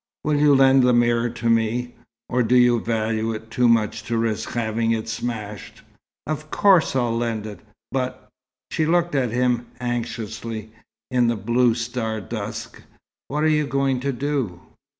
[0.23, 1.93] "Will you lend the mirror to me
[2.27, 5.83] or do you value it too much to risk having it smashed?"
[6.25, 7.59] "Of course I'll lend it.
[7.91, 8.27] But"
[8.71, 10.71] she looked up at him anxiously,
[11.11, 12.81] in the blue star dusk.
[13.27, 14.61] "What are you going to do?"